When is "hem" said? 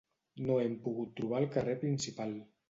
0.61-0.77